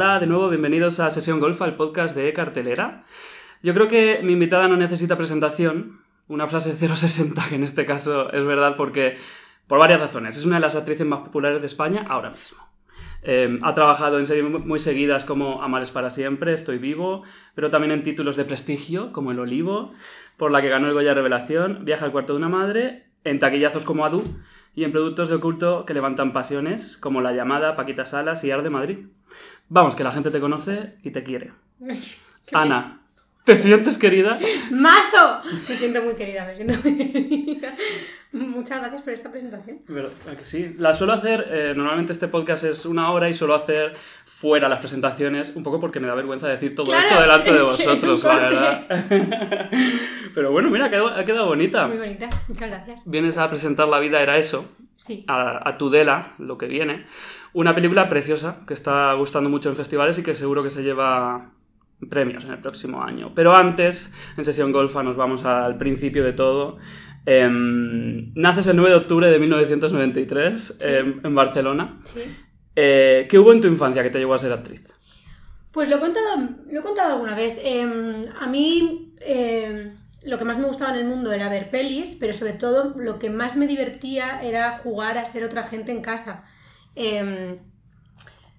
Hola, 0.00 0.20
de 0.20 0.28
nuevo, 0.28 0.48
bienvenidos 0.48 1.00
a 1.00 1.10
Sesión 1.10 1.40
Golfa, 1.40 1.64
el 1.64 1.74
podcast 1.74 2.14
de 2.14 2.32
Cartelera. 2.32 3.02
Yo 3.64 3.74
creo 3.74 3.88
que 3.88 4.20
mi 4.22 4.34
invitada 4.34 4.68
no 4.68 4.76
necesita 4.76 5.18
presentación, 5.18 6.02
una 6.28 6.46
frase 6.46 6.76
060 6.76 7.48
que 7.48 7.56
en 7.56 7.64
este 7.64 7.84
caso 7.84 8.32
es 8.32 8.44
verdad 8.44 8.76
porque 8.76 9.16
por 9.66 9.80
varias 9.80 9.98
razones. 9.98 10.36
Es 10.36 10.46
una 10.46 10.54
de 10.54 10.60
las 10.60 10.76
actrices 10.76 11.04
más 11.04 11.18
populares 11.18 11.60
de 11.60 11.66
España 11.66 12.06
ahora 12.08 12.30
mismo. 12.30 12.58
Eh, 13.24 13.58
ha 13.60 13.74
trabajado 13.74 14.20
en 14.20 14.28
series 14.28 14.64
muy 14.64 14.78
seguidas 14.78 15.24
como 15.24 15.64
Amales 15.64 15.90
para 15.90 16.10
siempre, 16.10 16.52
Estoy 16.52 16.78
vivo, 16.78 17.24
pero 17.56 17.68
también 17.68 17.90
en 17.90 18.04
títulos 18.04 18.36
de 18.36 18.44
prestigio 18.44 19.10
como 19.10 19.32
El 19.32 19.40
Olivo, 19.40 19.94
por 20.36 20.52
la 20.52 20.62
que 20.62 20.68
ganó 20.68 20.86
el 20.86 20.94
Goya 20.94 21.12
Revelación, 21.12 21.84
Viaja 21.84 22.04
al 22.04 22.12
cuarto 22.12 22.34
de 22.34 22.38
una 22.38 22.48
madre, 22.48 23.08
en 23.24 23.40
taquillazos 23.40 23.84
como 23.84 24.06
Adu 24.06 24.22
y 24.78 24.84
en 24.84 24.92
productos 24.92 25.28
de 25.28 25.34
oculto 25.34 25.84
que 25.84 25.92
levantan 25.92 26.32
pasiones 26.32 26.96
como 26.98 27.20
La 27.20 27.32
Llamada, 27.32 27.74
Paquita 27.74 28.06
Salas 28.06 28.44
y 28.44 28.52
Arde 28.52 28.70
Madrid. 28.70 29.06
Vamos, 29.68 29.96
que 29.96 30.04
la 30.04 30.12
gente 30.12 30.30
te 30.30 30.38
conoce 30.38 30.94
y 31.02 31.10
te 31.10 31.24
quiere. 31.24 31.50
Ana, 32.52 33.00
¿te 33.42 33.56
sientes 33.56 33.98
querida? 33.98 34.38
¡Mazo! 34.70 35.40
Me 35.68 35.76
siento 35.76 36.00
muy 36.00 36.14
querida, 36.14 36.44
me 36.44 36.54
siento 36.54 36.74
muy 36.84 36.96
querida. 36.96 37.74
Muchas 38.30 38.80
gracias 38.80 39.02
por 39.02 39.12
esta 39.12 39.32
presentación. 39.32 39.80
¿Verdad 39.88 40.36
que 40.36 40.44
sí? 40.44 40.76
La 40.78 40.92
suelo 40.92 41.14
hacer, 41.14 41.48
eh, 41.50 41.72
normalmente 41.74 42.12
este 42.12 42.28
podcast 42.28 42.62
es 42.62 42.84
una 42.84 43.10
hora 43.10 43.28
y 43.28 43.34
suelo 43.34 43.54
hacer 43.54 43.94
fuera 44.26 44.68
las 44.68 44.80
presentaciones, 44.80 45.56
un 45.56 45.62
poco 45.62 45.80
porque 45.80 45.98
me 45.98 46.06
da 46.06 46.14
vergüenza 46.14 46.46
decir 46.46 46.74
todo 46.74 46.86
Claro, 46.86 47.08
esto 47.08 47.20
delante 47.20 47.52
de 47.52 47.62
vosotros, 47.62 48.22
la 48.22 48.34
verdad. 48.34 48.86
Pero 50.34 50.52
bueno, 50.52 50.70
mira, 50.70 50.86
ha 50.86 50.90
quedado, 50.90 51.08
ha 51.08 51.24
quedado 51.24 51.46
bonita. 51.46 51.88
Muy 51.88 51.96
bonita, 51.96 52.28
muchas 52.46 52.68
gracias. 52.68 53.02
Vienes 53.06 53.38
a 53.38 53.48
presentar 53.48 53.88
La 53.88 53.98
vida 53.98 54.20
era 54.20 54.36
eso, 54.36 54.70
Sí. 54.98 55.24
a, 55.28 55.66
a 55.68 55.78
Tudela, 55.78 56.34
lo 56.38 56.58
que 56.58 56.66
viene. 56.66 57.06
Una 57.52 57.72
película 57.74 58.08
preciosa 58.08 58.62
que 58.66 58.74
está 58.74 59.12
gustando 59.14 59.48
mucho 59.48 59.68
en 59.70 59.76
festivales 59.76 60.18
y 60.18 60.22
que 60.24 60.34
seguro 60.34 60.62
que 60.64 60.70
se 60.70 60.82
lleva 60.82 61.52
premios 62.10 62.44
en 62.44 62.50
el 62.50 62.58
próximo 62.58 63.02
año. 63.02 63.32
Pero 63.34 63.54
antes, 63.56 64.12
en 64.36 64.44
Sesión 64.44 64.72
Golfa, 64.72 65.02
nos 65.04 65.16
vamos 65.16 65.44
al 65.44 65.76
principio 65.76 66.24
de 66.24 66.32
todo. 66.32 66.78
Em, 67.26 68.32
naces 68.34 68.66
el 68.66 68.76
9 68.76 68.90
de 68.90 68.96
octubre 68.96 69.30
de 69.30 69.38
1993 69.38 70.78
em, 70.80 71.20
en 71.24 71.34
Barcelona. 71.34 72.00
sí. 72.04 72.22
Eh, 72.80 73.26
¿Qué 73.28 73.38
hubo 73.40 73.52
en 73.52 73.60
tu 73.60 73.66
infancia 73.66 74.04
que 74.04 74.10
te 74.10 74.20
llevó 74.20 74.34
a 74.34 74.38
ser 74.38 74.52
actriz? 74.52 74.88
Pues 75.72 75.88
lo 75.88 75.96
he 75.96 75.98
contado, 76.00 76.48
lo 76.70 76.78
he 76.78 76.82
contado 76.82 77.14
alguna 77.14 77.34
vez. 77.34 77.58
Em, 77.60 78.24
a 78.40 78.46
mí 78.46 79.14
lo 80.22 80.38
que 80.38 80.44
más 80.44 80.58
me 80.58 80.66
gustaba 80.66 80.92
en 80.92 81.00
el 81.00 81.06
mundo 81.06 81.32
era 81.32 81.48
ver 81.48 81.70
pelis, 81.70 82.16
pero 82.18 82.34
sobre 82.34 82.52
todo 82.52 82.94
lo 82.96 83.18
que 83.18 83.30
más 83.30 83.56
me 83.56 83.66
divertía 83.66 84.42
era 84.42 84.78
jugar 84.78 85.16
a 85.18 85.24
ser 85.24 85.44
otra 85.44 85.64
gente 85.64 85.92
en 85.92 86.02
casa. 86.02 86.44
Em, 86.94 87.58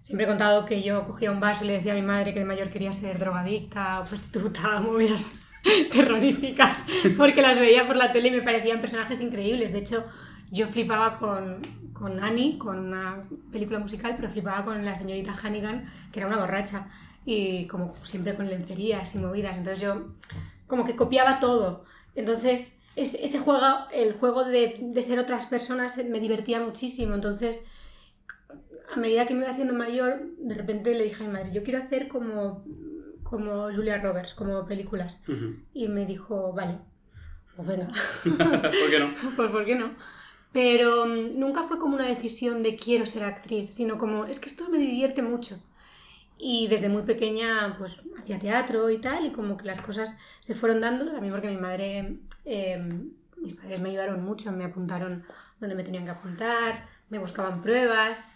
siempre 0.03 0.25
he 0.25 0.27
contado 0.27 0.65
que 0.65 0.81
yo 0.81 1.03
cogía 1.03 1.31
un 1.31 1.39
vaso 1.39 1.63
y 1.63 1.67
le 1.67 1.73
decía 1.73 1.91
a 1.91 1.95
mi 1.95 2.01
madre 2.01 2.33
que 2.33 2.39
de 2.39 2.45
mayor 2.45 2.69
quería 2.69 2.93
ser 2.93 3.19
drogadicta 3.19 3.99
o 3.99 4.05
prostituta, 4.05 4.79
movidas 4.79 5.37
terroríficas, 5.91 6.83
porque 7.17 7.41
las 7.41 7.59
veía 7.59 7.85
por 7.85 7.97
la 7.97 8.11
tele 8.11 8.29
y 8.29 8.31
me 8.31 8.41
parecían 8.41 8.79
personajes 8.79 9.19
increíbles. 9.19 9.73
De 9.73 9.79
hecho, 9.79 10.05
yo 10.51 10.67
flipaba 10.67 11.19
con, 11.19 11.61
con 11.91 12.23
Annie, 12.23 12.57
con 12.57 12.79
una 12.79 13.23
película 13.51 13.79
musical, 13.79 14.15
pero 14.15 14.29
flipaba 14.29 14.63
con 14.63 14.85
la 14.85 14.95
señorita 14.95 15.33
Hannigan, 15.33 15.91
que 16.13 16.21
era 16.21 16.27
una 16.27 16.37
borracha, 16.37 16.87
y 17.25 17.67
como 17.67 17.93
siempre 18.03 18.35
con 18.35 18.49
lencerías 18.49 19.13
y 19.15 19.19
movidas. 19.19 19.57
Entonces 19.57 19.81
yo 19.81 20.13
como 20.69 20.85
que 20.85 20.95
copiaba 20.95 21.41
todo. 21.41 21.83
Entonces 22.15 22.79
es- 22.95 23.15
ese 23.15 23.39
juego, 23.39 23.65
el 23.91 24.13
juego 24.13 24.45
de, 24.45 24.77
de 24.81 25.01
ser 25.03 25.19
otras 25.19 25.45
personas 25.47 25.97
me 26.05 26.21
divertía 26.21 26.61
muchísimo. 26.61 27.15
Entonces 27.15 27.65
a 28.93 28.97
medida 28.97 29.27
que 29.27 29.33
me 29.33 29.41
iba 29.41 29.51
haciendo 29.51 29.73
mayor, 29.73 30.21
de 30.37 30.55
repente 30.55 30.93
le 30.95 31.03
dije 31.03 31.23
a 31.23 31.27
mi 31.27 31.33
madre, 31.33 31.51
yo 31.51 31.63
quiero 31.63 31.83
hacer 31.83 32.07
como, 32.07 32.63
como 33.23 33.71
Julia 33.73 34.01
Roberts, 34.01 34.33
como 34.33 34.65
películas. 34.65 35.21
Y 35.73 35.87
me 35.89 36.05
dijo, 36.05 36.53
vale, 36.53 36.79
pues 37.55 37.67
venga. 37.67 37.87
¿Por 38.23 38.89
qué 38.89 38.99
no? 38.99 39.13
Pues 39.35 39.51
¿por 39.51 39.65
qué 39.65 39.75
no? 39.75 39.91
Pero 40.51 41.05
mm, 41.05 41.39
nunca 41.39 41.61
fue 41.63 41.77
como 41.77 41.95
una 41.95 42.07
decisión 42.07 42.63
de 42.63 42.75
quiero 42.75 43.05
ser 43.05 43.23
actriz, 43.23 43.75
sino 43.75 43.97
como 43.99 44.25
es 44.25 44.39
que 44.39 44.49
esto 44.49 44.67
me 44.69 44.79
divierte 44.79 45.21
mucho. 45.21 45.59
Y 46.41 46.67
desde 46.67 46.87
muy 46.87 47.03
pequeña 47.03 47.75
pues 47.77 48.01
hacía 48.17 48.39
teatro 48.39 48.89
y 48.89 48.99
tal, 48.99 49.25
y 49.25 49.31
como 49.31 49.57
que 49.57 49.65
las 49.65 49.81
cosas 49.81 50.17
se 50.39 50.55
fueron 50.55 50.79
dando, 50.79 51.11
también 51.11 51.33
porque 51.33 51.49
mi 51.49 51.57
madre, 51.57 52.19
eh, 52.45 52.81
mis 53.37 53.53
padres 53.53 53.81
me 53.81 53.89
ayudaron 53.89 54.23
mucho, 54.23 54.51
me 54.51 54.63
apuntaron 54.63 55.25
donde 55.59 55.75
me 55.75 55.83
tenían 55.83 56.05
que 56.05 56.11
apuntar, 56.11 56.87
me 57.09 57.19
buscaban 57.19 57.61
pruebas. 57.61 58.31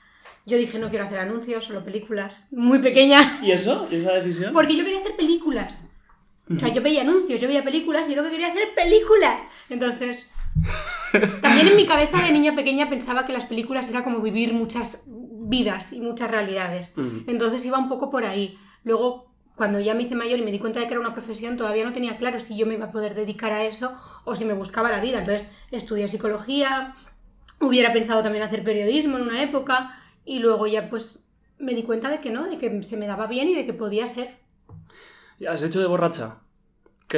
Yo 0.45 0.57
dije 0.57 0.79
no 0.79 0.89
quiero 0.89 1.05
hacer 1.05 1.19
anuncios, 1.19 1.63
solo 1.63 1.83
películas, 1.83 2.49
muy 2.51 2.79
pequeña. 2.79 3.39
¿Y 3.41 3.51
eso? 3.51 3.87
¿Y 3.89 3.95
esa 3.95 4.11
decisión? 4.11 4.51
Porque 4.51 4.75
yo 4.75 4.83
quería 4.83 4.99
hacer 4.99 5.15
películas. 5.15 5.89
O 6.53 6.59
sea, 6.59 6.69
yo 6.73 6.81
veía 6.81 7.01
anuncios, 7.01 7.39
yo 7.39 7.47
veía 7.47 7.63
películas 7.63 8.07
y 8.07 8.11
yo 8.11 8.17
lo 8.17 8.23
que 8.23 8.31
quería 8.31 8.47
hacer 8.47 8.75
películas. 8.75 9.43
Entonces, 9.69 10.29
también 11.41 11.67
en 11.67 11.75
mi 11.77 11.85
cabeza 11.85 12.21
de 12.21 12.31
niña 12.31 12.53
pequeña 12.53 12.89
pensaba 12.89 13.25
que 13.25 13.31
las 13.31 13.45
películas 13.45 13.89
era 13.89 14.03
como 14.03 14.19
vivir 14.19 14.53
muchas 14.53 15.07
vidas 15.49 15.93
y 15.93 16.01
muchas 16.01 16.31
realidades. 16.31 16.93
Entonces 17.27 17.65
iba 17.65 17.77
un 17.77 17.89
poco 17.89 18.09
por 18.09 18.25
ahí. 18.25 18.57
Luego, 18.83 19.31
cuando 19.55 19.79
ya 19.79 19.93
me 19.93 20.03
hice 20.03 20.15
mayor 20.15 20.39
y 20.39 20.43
me 20.43 20.51
di 20.51 20.59
cuenta 20.59 20.79
de 20.79 20.87
que 20.87 20.93
era 20.93 21.01
una 21.01 21.13
profesión, 21.13 21.57
todavía 21.57 21.85
no 21.85 21.93
tenía 21.93 22.17
claro 22.17 22.39
si 22.39 22.57
yo 22.57 22.65
me 22.65 22.73
iba 22.73 22.85
a 22.85 22.91
poder 22.91 23.13
dedicar 23.13 23.51
a 23.51 23.63
eso 23.63 23.95
o 24.25 24.35
si 24.35 24.45
me 24.45 24.53
buscaba 24.53 24.91
la 24.91 24.99
vida. 24.99 25.19
Entonces, 25.19 25.51
estudié 25.71 26.07
psicología, 26.07 26.95
hubiera 27.59 27.93
pensado 27.93 28.23
también 28.23 28.43
hacer 28.43 28.63
periodismo 28.63 29.17
en 29.17 29.23
una 29.23 29.41
época 29.41 29.97
y 30.25 30.39
luego 30.39 30.67
ya 30.67 30.89
pues 30.89 31.27
me 31.57 31.73
di 31.73 31.83
cuenta 31.83 32.09
de 32.09 32.19
que 32.19 32.29
no, 32.29 32.47
de 32.47 32.57
que 32.57 32.83
se 32.83 32.97
me 32.97 33.07
daba 33.07 33.27
bien 33.27 33.49
y 33.49 33.55
de 33.55 33.65
que 33.65 33.73
podía 33.73 34.07
ser. 34.07 34.37
¿Has 35.47 35.63
hecho 35.63 35.79
de 35.79 35.87
borracha? 35.87 36.42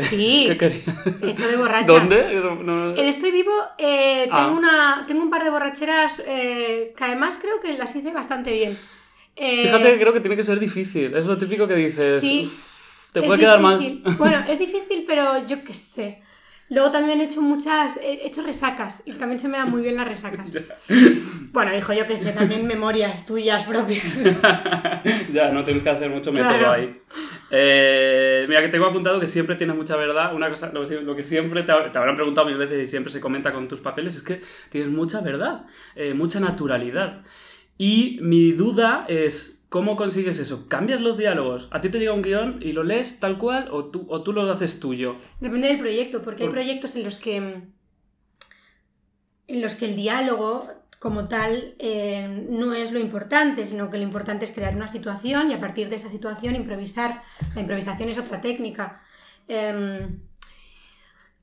¿Qué, 0.02 0.06
Sí. 0.06 0.46
¿Qué 0.50 0.58
querías? 0.58 0.84
He 1.24 1.32
hecho 1.32 1.48
de 1.48 1.58
borracha. 1.58 1.86
¿Dónde? 1.86 2.34
No- 2.64 2.96
En 2.96 3.06
Estoy 3.06 3.32
Vivo 3.32 3.52
eh, 3.78 4.28
Ah. 4.32 4.44
tengo, 4.46 4.58
una, 4.58 5.04
tengo 5.08 5.24
un 5.24 5.30
par 5.30 5.44
de 5.44 5.50
borracheras 5.50 6.22
eh, 6.26 6.94
que 6.98 7.04
además 7.04 7.38
creo 7.42 7.60
que 7.62 7.74
las 7.78 7.96
hice 7.96 8.12
bastante 8.12 8.54
bien. 8.54 8.78
Eh, 9.36 9.64
Fíjate 9.66 9.92
que 9.94 10.00
creo 10.00 10.14
que 10.14 10.20
tiene 10.22 10.36
que 10.36 10.44
ser 10.44 10.60
difícil. 10.60 11.16
Es 11.16 11.26
lo 11.26 11.38
típico 11.38 11.68
que 11.68 11.76
dices. 11.76 12.22
Sí. 12.22 12.44
"Uf, 12.46 13.12
te 13.12 13.22
puede 13.22 13.40
quedar 13.40 13.60
mal. 13.62 14.02
Bueno, 14.18 14.44
es 14.48 14.60
difícil, 14.60 15.04
pero 15.08 15.46
yo 15.46 15.64
qué 15.64 15.74
sé. 15.74 16.20
Luego 16.70 16.90
también 16.92 17.22
he 17.22 17.26
hecho 17.26 17.42
muchas, 17.42 17.98
he 17.98 18.26
hecho 18.26 18.42
resacas 18.42 19.04
y 19.06 19.12
también 19.14 19.40
se 19.40 19.48
me 19.48 19.58
dan 19.58 19.70
muy 19.70 19.82
bien 19.84 19.96
las 19.96 20.08
resacas. 20.08 20.52
Bueno, 21.56 21.74
hijo, 21.74 21.94
yo 21.94 22.06
qué 22.06 22.18
sé, 22.18 22.34
también 22.34 22.68
memorias 22.68 23.26
tuyas 23.26 23.64
propias. 23.64 24.04
ya, 25.32 25.52
no 25.54 25.64
tienes 25.64 25.84
que 25.84 25.90
hacer 25.90 26.10
mucho 26.10 26.34
método 26.34 26.50
Claro. 26.50 26.72
ahí. 26.74 26.94
Eh, 27.50 28.46
mira, 28.50 28.62
que 28.62 28.68
tengo 28.68 28.86
apuntado 28.86 29.22
que 29.22 29.28
siempre 29.28 29.56
tienes 29.56 29.74
mucha 29.76 29.96
verdad. 29.96 30.36
Una 30.36 30.50
cosa, 30.50 30.72
lo, 30.74 30.86
que- 30.86 31.00
lo 31.02 31.16
que 31.16 31.24
siempre 31.24 31.64
te, 31.64 31.72
te 31.92 31.98
habrán 31.98 32.16
preguntado 32.16 32.48
mil 32.48 32.58
veces 32.58 32.84
y 32.84 32.88
siempre 32.88 33.10
se 33.10 33.22
comenta 33.22 33.54
con 33.54 33.70
tus 33.70 33.80
papeles 33.80 34.18
es 34.18 34.24
que 34.24 34.42
tienes 34.70 34.90
mucha 34.92 35.22
verdad, 35.22 35.66
eh, 35.96 36.14
mucha 36.14 36.42
naturalidad. 36.42 37.22
Y 37.78 38.20
mi 38.22 38.52
duda 38.52 39.06
es, 39.08 39.55
¿cómo 39.76 39.98
consigues 39.98 40.40
eso? 40.40 40.70
¿Cambias 40.70 41.02
los 41.02 41.18
diálogos? 41.18 41.68
¿A 41.70 41.82
ti 41.82 41.90
te 41.90 42.00
llega 42.00 42.14
un 42.14 42.22
guion 42.22 42.60
y 42.62 42.72
lo 42.72 42.86
lees 42.86 43.20
tal 43.20 43.38
cual 43.38 43.68
o 43.74 43.84
tú, 43.84 44.06
o 44.08 44.24
tú 44.24 44.32
lo 44.32 44.50
haces 44.50 44.80
tuyo? 44.80 45.18
Depende 45.42 45.68
del 45.68 45.80
proyecto, 45.80 46.22
porque 46.22 46.44
hay 46.44 46.50
proyectos 46.50 46.96
en 46.96 47.04
los 47.04 47.18
que 47.18 47.36
en 47.36 47.74
los 49.62 49.76
que 49.76 49.88
el 49.88 49.98
diálogo 49.98 50.70
como 51.00 51.28
tal 51.28 51.76
eh, 51.80 52.46
no 52.50 52.74
es 52.74 52.94
lo 52.94 53.00
importante, 53.00 53.66
sino 53.66 53.90
que 53.90 53.98
lo 53.98 54.04
importante 54.04 54.46
es 54.46 54.52
crear 54.52 54.74
una 54.74 54.88
situación 54.88 55.52
y 55.52 55.56
a 55.56 55.60
partir 55.60 55.90
de 55.90 55.98
esa 55.98 56.08
situación 56.08 56.56
improvisar. 56.56 57.22
La 57.54 57.60
improvisación 57.60 58.08
es 58.08 58.18
otra 58.18 58.40
técnica. 58.40 59.04
Em, 59.50 60.22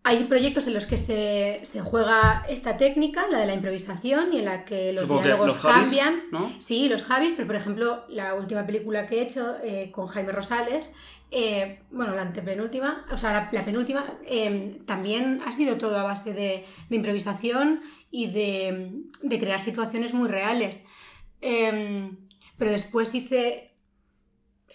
hay 0.04 0.24
proyectos 0.24 0.66
en 0.66 0.74
los 0.74 0.86
que 0.86 0.96
se, 0.96 1.60
se 1.62 1.80
juega 1.80 2.44
esta 2.48 2.76
técnica, 2.76 3.26
la 3.30 3.38
de 3.38 3.46
la 3.46 3.54
improvisación, 3.54 4.32
y 4.32 4.38
en 4.38 4.46
la 4.46 4.64
que 4.64 4.92
los 4.92 5.02
Supongo 5.02 5.22
que 5.22 5.28
diálogos 5.28 5.54
los 5.54 5.58
Javis, 5.58 5.88
cambian. 5.88 6.22
¿no? 6.32 6.50
Sí, 6.58 6.88
los 6.88 7.04
Javis, 7.04 7.34
pero 7.36 7.46
por 7.46 7.56
ejemplo, 7.56 8.04
la 8.08 8.34
última 8.34 8.66
película 8.66 9.06
que 9.06 9.18
he 9.18 9.22
hecho 9.22 9.54
eh, 9.62 9.90
con 9.92 10.08
Jaime 10.08 10.32
Rosales, 10.32 10.92
eh, 11.30 11.80
bueno, 11.90 12.14
la 12.14 12.22
antepenúltima, 12.22 13.06
o 13.10 13.16
sea, 13.16 13.32
la, 13.32 13.48
la 13.52 13.64
penúltima, 13.64 14.04
eh, 14.26 14.80
también 14.86 15.40
ha 15.46 15.52
sido 15.52 15.76
todo 15.76 15.98
a 15.98 16.02
base 16.02 16.34
de, 16.34 16.64
de 16.88 16.96
improvisación 16.96 17.80
y 18.10 18.26
de, 18.26 19.02
de 19.22 19.38
crear 19.38 19.60
situaciones 19.60 20.12
muy 20.12 20.28
reales. 20.28 20.82
Eh, 21.40 22.10
pero 22.58 22.70
después 22.70 23.14
hice. 23.14 23.71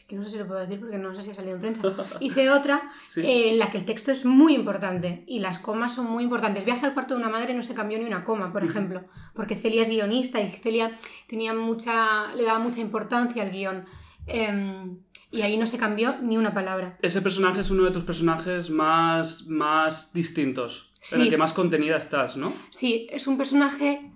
Que 0.07 0.15
no 0.15 0.23
sé 0.23 0.31
si 0.31 0.37
lo 0.37 0.47
puedo 0.47 0.59
decir 0.59 0.79
porque 0.79 0.97
no 0.97 1.13
sé 1.15 1.21
si 1.21 1.31
ha 1.31 1.33
salido 1.33 1.55
en 1.55 1.61
prensa. 1.61 1.81
Hice 2.19 2.49
otra 2.49 2.89
Sí. 3.07 3.21
eh, 3.21 3.49
en 3.51 3.59
la 3.59 3.71
que 3.71 3.77
el 3.77 3.85
texto 3.85 4.11
es 4.11 4.25
muy 4.25 4.53
importante 4.55 5.23
y 5.27 5.39
las 5.39 5.59
comas 5.59 5.93
son 5.95 6.05
muy 6.11 6.23
importantes. 6.23 6.65
Viaje 6.65 6.85
al 6.85 6.93
cuarto 6.93 7.13
de 7.15 7.19
una 7.21 7.29
madre 7.29 7.53
no 7.53 7.63
se 7.63 7.73
cambió 7.73 7.97
ni 7.97 8.05
una 8.05 8.23
coma, 8.23 8.51
por 8.53 8.63
ejemplo, 8.63 9.03
porque 9.33 9.55
Celia 9.55 9.81
es 9.81 9.89
guionista 9.89 10.39
y 10.41 10.49
Celia 10.51 10.97
tenía 11.27 11.53
mucha, 11.53 12.33
le 12.35 12.43
daba 12.43 12.59
mucha 12.59 12.79
importancia 12.79 13.43
al 13.43 13.51
guion. 13.51 13.85
Em, 14.27 14.99
y 15.31 15.41
ahí 15.41 15.57
no 15.57 15.67
se 15.67 15.77
cambió 15.77 16.17
ni 16.21 16.37
una 16.37 16.53
palabra. 16.53 16.95
Ese 17.01 17.21
personaje 17.21 17.61
es 17.61 17.69
uno 17.69 17.83
de 17.83 17.91
tus 17.91 18.03
personajes 18.03 18.69
más, 18.69 19.47
más 19.47 20.13
distintos, 20.13 20.91
en 21.11 21.21
el 21.21 21.29
que 21.29 21.37
más 21.37 21.53
contenida 21.53 21.97
estás, 21.97 22.37
¿no? 22.37 22.53
Sí, 22.69 23.07
es 23.11 23.27
un 23.27 23.37
personaje 23.37 24.11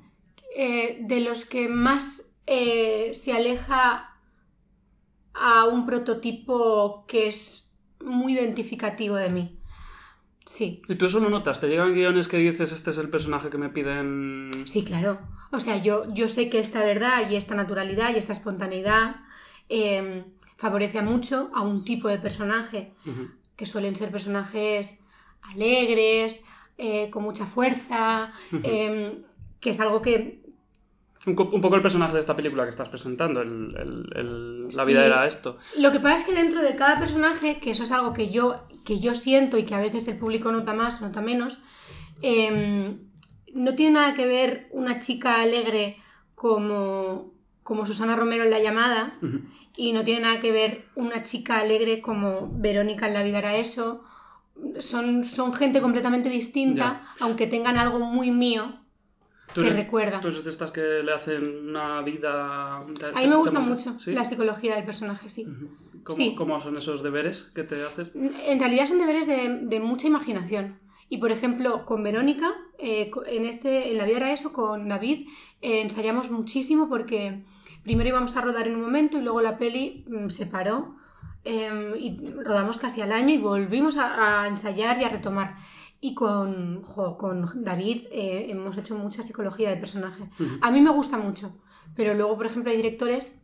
eh, 0.56 1.00
de 1.02 1.20
los 1.22 1.46
que 1.46 1.68
más 1.70 2.34
eh, 2.48 3.12
se 3.14 3.34
aleja 3.34 4.10
a 5.34 5.66
un 5.66 5.86
prototipo 5.86 7.06
que 7.08 7.28
es 7.28 7.72
muy 8.04 8.34
identificativo 8.34 9.16
de 9.16 9.30
mí. 9.30 9.58
Sí. 10.46 10.82
¿Y 10.88 10.96
tú 10.96 11.06
eso 11.06 11.20
lo 11.20 11.30
notas? 11.30 11.60
¿Te 11.60 11.68
llegan 11.68 11.94
guiones 11.94 12.28
que 12.28 12.38
dices 12.38 12.72
este 12.72 12.92
es 12.92 12.98
el 12.98 13.10
personaje 13.10 13.50
que 13.50 13.58
me 13.58 13.70
piden? 13.70 14.52
Sí, 14.66 14.84
claro. 14.84 15.20
O 15.52 15.60
sea, 15.60 15.78
yo, 15.78 16.12
yo 16.14 16.28
sé 16.30 16.50
que 16.50 16.60
esta 16.60 16.84
verdad 16.84 17.30
y 17.30 17.36
esta 17.36 17.56
naturalidad 17.56 18.14
y 18.14 18.18
esta 18.18 18.34
espontaneidad 18.34 19.18
eh, 19.70 20.24
favorece 20.58 21.02
mucho 21.02 21.52
a 21.54 21.62
un 21.62 21.84
tipo 21.84 22.08
de 22.08 22.18
personaje, 22.18 22.94
que 23.56 23.66
suelen 23.66 23.96
ser 23.96 24.12
personajes 24.12 25.04
alegres, 25.42 26.46
eh, 26.78 27.10
con 27.10 27.24
mucha 27.24 27.46
fuerza, 27.46 28.32
eh, 28.64 29.22
que 29.60 29.70
es 29.70 29.80
algo 29.80 30.02
que 30.02 30.41
un, 31.28 31.36
poco 31.36 31.76
el 31.76 31.82
personaje 31.82 32.14
de 32.14 32.20
esta 32.20 32.36
película 32.36 32.64
que 32.64 32.72
estás 32.72 32.90
presentando, 32.90 33.44
la 33.44 34.86
vida 34.86 35.06
era 35.06 35.28
esto. 35.28 35.58
Lo 35.78 35.92
que 35.92 36.00
pasa 36.00 36.16
es 36.16 36.24
que 36.24 36.34
dentro 36.34 36.62
de 36.62 36.76
cada 36.76 37.00
personaje, 37.00 37.60
que 37.60 37.72
eso 37.72 37.84
es 37.84 37.92
algo 37.92 38.14
que 38.14 38.30
yo, 38.30 38.68
que 38.84 39.00
yo 39.00 39.14
siento 39.14 39.58
y 39.58 39.64
que 39.64 39.76
a 39.76 39.80
veces 39.80 40.08
el 40.08 40.18
público 40.18 40.52
nota 40.52 40.74
más, 40.74 41.02
nota 41.02 41.22
menos, 41.22 41.60
em, 42.22 42.98
no 43.54 43.76
tiene 43.76 43.94
nada 43.94 44.14
que 44.14 44.26
ver 44.26 44.68
una 44.72 45.00
chica 45.00 45.42
alegre 45.42 45.98
como, 46.34 47.34
como 47.62 47.86
Susana 47.86 48.16
Romero 48.16 48.44
en 48.44 48.52
La 48.52 48.60
llamada 48.60 49.20
y 49.78 49.94
no 49.94 50.04
tiene 50.04 50.22
nada 50.22 50.40
que 50.40 50.52
ver 50.52 50.86
una 50.96 51.22
chica 51.22 51.60
alegre 51.60 52.02
como 52.02 52.50
Verónica 52.54 53.08
en 53.08 53.14
La 53.14 53.24
vida 53.24 53.40
era 53.40 53.58
eso. 53.58 54.04
Son, 54.80 55.24
son 55.24 55.54
gente 55.54 55.82
completamente 55.82 56.30
distinta, 56.30 57.04
aunque 57.20 57.48
tengan 57.48 57.78
algo 57.78 58.00
muy 58.00 58.32
mío 58.32 58.81
que 59.54 59.70
recuerda. 59.70 60.22
¿Tú 60.22 60.30
eres 60.30 60.44
de 60.44 60.52
estas 60.52 60.72
que 60.72 60.82
le 61.04 61.14
hacen 61.14 61.70
una 61.70 62.02
vida... 62.02 62.78
A 62.78 63.22
mí 63.22 63.28
me 63.28 63.36
gusta 63.36 63.60
mucho 63.60 63.98
la 64.08 64.26
psicología 64.26 64.76
del 64.76 64.86
personaje, 64.86 65.30
sí. 65.30 65.48
¿Cómo, 66.04 66.60
son 66.62 66.78
esos 66.78 67.04
deberes 67.04 67.52
que 67.54 67.64
te 67.64 67.84
haces? 67.84 68.12
En 68.16 68.60
realidad 68.60 68.88
son 68.88 69.00
deberes 69.00 69.28
de, 69.28 69.80
mucha 69.80 70.08
imaginación. 70.08 70.80
Y 71.10 71.18
por 71.18 71.32
ejemplo, 71.32 71.86
con 71.86 72.04
Verónica, 72.04 72.54
eh, 72.80 73.12
en, 73.28 73.46
este, 73.46 73.92
en 73.92 73.98
La 73.98 74.06
vida 74.06 74.18
era 74.18 74.34
eso, 74.34 74.54
con 74.54 74.88
David, 74.88 75.28
eh, 75.62 75.82
ensayamos 75.82 76.32
muchísimo 76.32 76.88
porque 76.88 77.44
primero 77.84 78.10
íbamos 78.10 78.38
a 78.38 78.42
rodar 78.42 78.68
en 78.68 78.76
un 78.76 78.82
momento 78.82 79.18
y 79.18 79.22
luego 79.22 79.42
la 79.42 79.58
peli 79.58 80.06
mm, 80.08 80.30
se 80.30 80.46
paró 80.46 80.96
em, 81.44 81.96
y 81.98 82.18
rodamos 82.44 82.78
casi 82.78 83.02
al 83.02 83.12
año 83.12 83.34
y 83.34 83.40
volvimos 83.40 83.98
a 83.98 84.48
ensayar 84.48 85.00
y 85.00 85.04
a 85.04 85.10
retomar. 85.10 85.56
Y 86.02 86.16
con, 86.16 86.82
con 86.82 87.64
David 87.64 88.08
eh, 88.12 88.48
hemos 88.50 88.78
hecho 88.78 88.98
mucha 88.98 89.22
psicología 89.22 89.70
de 89.70 89.78
personaje. 89.78 90.28
A 90.60 90.72
mí 90.72 90.82
me 90.82 90.90
gusta 90.90 91.18
mucho, 91.18 91.54
pero 91.96 92.16
luego, 92.16 92.36
por 92.36 92.48
ejemplo, 92.48 92.72
hay 92.72 92.78
directores 92.78 93.40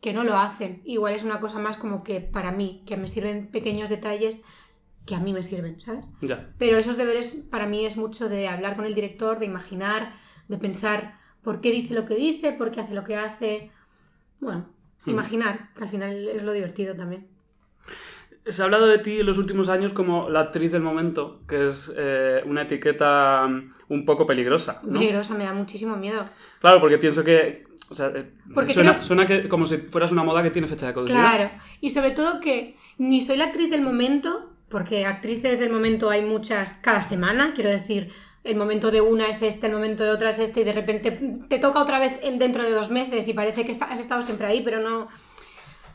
que 0.00 0.12
no 0.12 0.22
lo 0.22 0.38
hacen. 0.38 0.80
Igual 0.84 1.14
es 1.14 1.24
una 1.24 1.40
cosa 1.40 1.58
más 1.58 1.76
como 1.76 2.04
que 2.04 2.20
para 2.20 2.52
mí, 2.52 2.84
que 2.86 2.96
me 2.96 3.08
sirven 3.08 3.48
pequeños 3.48 3.88
detalles 3.88 4.44
que 5.06 5.14
a 5.14 5.20
mí 5.20 5.32
me 5.32 5.42
sirven, 5.42 5.80
¿sabes? 5.80 6.06
Ya. 6.20 6.52
Pero 6.58 6.76
esos 6.76 6.96
deberes 6.98 7.30
para 7.50 7.66
mí 7.66 7.84
es 7.84 7.96
mucho 7.96 8.28
de 8.28 8.46
hablar 8.46 8.76
con 8.76 8.84
el 8.84 8.94
director, 8.94 9.38
de 9.38 9.46
imaginar, 9.46 10.12
de 10.48 10.58
pensar 10.58 11.18
por 11.42 11.60
qué 11.62 11.70
dice 11.70 11.94
lo 11.94 12.04
que 12.04 12.14
dice, 12.14 12.52
por 12.52 12.70
qué 12.70 12.82
hace 12.82 12.94
lo 12.94 13.04
que 13.04 13.16
hace. 13.16 13.70
Bueno, 14.38 14.68
imaginar, 15.06 15.70
que 15.74 15.84
al 15.84 15.88
final 15.88 16.28
es 16.28 16.42
lo 16.42 16.52
divertido 16.52 16.94
también. 16.94 17.26
Se 18.48 18.62
ha 18.62 18.64
hablado 18.64 18.86
de 18.86 18.98
ti 18.98 19.20
en 19.20 19.26
los 19.26 19.38
últimos 19.38 19.68
años 19.68 19.92
como 19.92 20.28
la 20.28 20.40
actriz 20.40 20.72
del 20.72 20.82
momento, 20.82 21.40
que 21.48 21.66
es 21.66 21.92
eh, 21.96 22.42
una 22.46 22.62
etiqueta 22.62 23.46
mm, 23.48 23.72
un 23.88 24.04
poco 24.04 24.26
peligrosa. 24.26 24.80
Peligrosa, 24.80 25.34
me 25.34 25.44
da 25.44 25.52
muchísimo 25.52 25.96
miedo. 25.96 26.26
Claro, 26.60 26.80
porque 26.80 26.98
pienso 26.98 27.24
que. 27.24 27.66
O 27.90 27.94
sea, 27.94 28.12
eh, 28.14 28.32
suena, 29.00 29.26
que, 29.26 29.48
como 29.48 29.66
si 29.66 29.78
fueras 29.78 30.12
una 30.12 30.24
moda 30.24 30.42
que 30.42 30.50
tiene 30.50 30.68
fecha 30.68 30.86
de 30.86 30.94
caducidad. 30.94 31.18
Claro, 31.18 31.50
y 31.80 31.90
sobre 31.90 32.10
todo 32.10 32.40
que 32.40 32.76
ni 32.98 33.20
soy 33.20 33.36
la 33.36 33.46
actriz 33.46 33.70
del 33.70 33.82
momento, 33.82 34.50
porque 34.68 35.06
actrices 35.06 35.58
del 35.58 35.72
momento 35.72 36.10
hay 36.10 36.22
muchas 36.22 36.74
cada 36.74 37.02
semana, 37.02 37.52
quiero 37.54 37.70
decir, 37.70 38.10
el 38.44 38.56
momento 38.56 38.90
de 38.90 39.00
una 39.00 39.28
es 39.28 39.42
este, 39.42 39.66
el 39.66 39.72
momento 39.72 40.04
de 40.04 40.10
otra 40.10 40.30
es 40.30 40.38
este, 40.38 40.60
y 40.60 40.64
de 40.64 40.72
repente 40.72 41.38
te 41.48 41.58
toca 41.58 41.80
otra 41.80 41.98
vez 41.98 42.20
dentro 42.38 42.62
de 42.62 42.70
dos 42.70 42.90
meses 42.90 43.28
y 43.28 43.34
parece 43.34 43.64
que 43.64 43.72
has 43.72 44.00
estado 44.00 44.22
siempre 44.22 44.46
ahí, 44.46 44.62
pero 44.62 44.80
no 44.80 45.08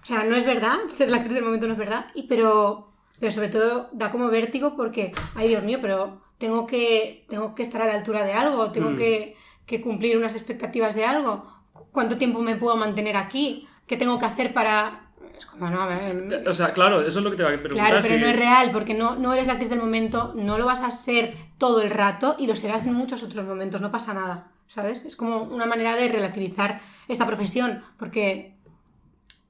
o 0.04 0.06
sea, 0.06 0.26
no 0.26 0.36
es 0.36 0.46
verdad, 0.46 0.80
ser 0.88 1.10
la 1.10 1.18
actriz 1.18 1.34
del 1.34 1.46
momento 1.46 1.66
no 1.66 1.74
es 1.74 1.80
verdad, 1.80 2.08
y, 2.14 2.24
pero, 2.24 2.92
pero 3.22 3.32
sobre 3.32 3.48
todo 3.48 3.90
da 3.94 4.12
como 4.12 4.28
vértigo 4.28 4.76
porque, 4.76 5.14
ay 5.36 5.48
Dios 5.48 5.64
mío, 5.64 5.80
pero 5.82 6.22
tengo 6.38 6.68
que, 6.68 7.26
tengo 7.30 7.56
que 7.56 7.64
estar 7.64 7.82
a 7.82 7.86
la 7.86 7.94
altura 7.94 8.26
de 8.26 8.34
algo, 8.34 8.70
tengo 8.72 8.92
mm. 8.92 8.98
que, 8.98 9.38
que, 9.66 9.80
cumplir 9.80 10.18
unas 10.18 10.36
expectativas 10.36 10.94
de 10.94 11.06
algo, 11.06 11.48
cuánto 11.94 12.18
tiempo 12.18 12.42
me 12.42 12.58
puedo 12.58 12.76
mantener 12.76 13.16
aquí, 13.16 13.66
qué 13.88 13.96
tengo 13.96 14.20
que 14.20 14.26
hacer 14.26 14.54
para... 14.54 15.08
Es 15.38 15.46
como, 15.46 15.70
no, 15.70 15.82
a 15.82 15.88
ver... 15.88 16.44
O 16.48 16.54
sea, 16.54 16.74
claro, 16.74 17.02
eso 17.02 17.20
es 17.20 17.24
lo 17.24 17.32
que 17.32 17.38
te 17.38 17.44
va 17.44 17.50
a 17.50 17.54
preguntar. 17.54 17.88
Claro, 17.88 18.02
pero 18.02 18.20
no 18.20 18.28
es 18.28 18.36
real, 18.36 18.72
porque 18.74 18.94
no, 18.94 19.16
no 19.16 19.34
eres 19.34 19.48
la 19.48 19.54
actriz 19.54 19.70
del 19.70 19.80
momento, 19.80 20.34
no 20.36 20.58
lo 20.58 20.66
vas 20.66 20.82
a 20.82 20.92
ser 20.92 21.36
todo 21.58 21.82
el 21.82 21.90
rato 21.90 22.36
y 22.38 22.46
lo 22.46 22.58
serás 22.58 22.86
en 22.86 22.94
muchos 22.94 23.24
otros 23.24 23.48
momentos, 23.48 23.80
no 23.80 23.90
pasa 23.90 24.14
nada, 24.14 24.52
¿sabes? 24.68 25.06
Es 25.06 25.16
como 25.16 25.44
una 25.44 25.66
manera 25.66 25.96
de 25.96 26.10
relativizar 26.10 26.82
esta 27.08 27.26
profesión, 27.26 27.84
porque 27.98 28.53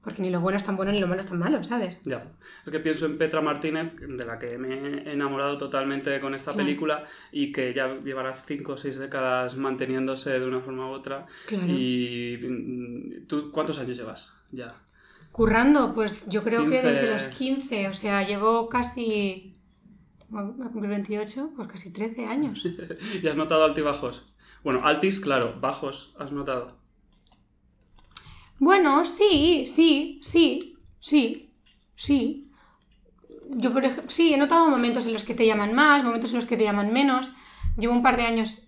porque 0.04 0.20
ni 0.20 0.30
lo 0.30 0.40
bueno 0.40 0.58
es 0.58 0.64
tan 0.64 0.76
bueno 0.76 0.92
ni 0.92 0.98
lo 0.98 1.06
malo 1.06 1.20
es 1.20 1.26
tan 1.26 1.38
malo, 1.38 1.64
¿sabes? 1.64 2.02
Ya. 2.04 2.30
Es 2.64 2.70
que 2.70 2.78
pienso 2.78 3.06
en 3.06 3.16
Petra 3.16 3.40
Martínez, 3.40 3.96
de 3.96 4.24
la 4.24 4.38
que 4.38 4.58
me 4.58 4.74
he 4.74 5.12
enamorado 5.12 5.56
totalmente 5.56 6.20
con 6.20 6.34
esta 6.34 6.52
película 6.52 7.04
y 7.32 7.50
que 7.50 7.72
ya 7.72 7.98
llevarás 8.00 8.44
cinco 8.46 8.74
o 8.74 8.76
seis 8.76 8.98
décadas 8.98 9.56
manteniéndose 9.56 10.38
de 10.38 10.46
una 10.46 10.60
forma 10.60 10.90
u 10.90 10.92
otra. 10.92 11.26
Claro. 11.46 11.66
¿Y 11.66 12.38
mm, 12.42 13.26
tú 13.26 13.50
cuántos 13.50 13.78
años 13.78 13.96
llevas 13.96 14.34
ya? 14.52 14.74
Currando, 15.32 15.94
pues 15.94 16.28
yo 16.28 16.44
creo 16.44 16.68
que 16.68 16.82
desde 16.82 17.10
los 17.10 17.26
15, 17.26 17.88
o 17.88 17.94
sea, 17.94 18.22
llevo 18.24 18.68
casi. 18.68 19.56
Voy 20.28 20.66
a 20.66 20.70
cumplir 20.70 20.90
28, 20.90 21.52
pues 21.56 21.68
casi 21.68 21.92
13 21.92 22.26
años. 22.26 22.64
¿Y 23.22 23.26
has 23.26 23.36
notado 23.36 23.64
altibajos? 23.64 24.22
Bueno, 24.62 24.82
altis, 24.84 25.18
claro, 25.18 25.54
bajos, 25.60 26.14
has 26.18 26.30
notado. 26.30 26.83
Bueno, 28.58 29.04
sí, 29.04 29.64
sí, 29.66 30.20
sí, 30.22 30.76
sí, 31.00 31.50
sí. 31.96 32.50
Yo, 33.50 33.72
por 33.72 33.84
ejemplo, 33.84 34.10
sí, 34.10 34.32
he 34.32 34.36
notado 34.36 34.68
momentos 34.68 35.06
en 35.06 35.12
los 35.12 35.24
que 35.24 35.34
te 35.34 35.46
llaman 35.46 35.74
más, 35.74 36.02
momentos 36.02 36.30
en 36.30 36.36
los 36.36 36.46
que 36.46 36.56
te 36.56 36.64
llaman 36.64 36.92
menos. 36.92 37.34
Llevo 37.76 37.92
un 37.92 38.02
par 38.02 38.16
de 38.16 38.24
años 38.24 38.62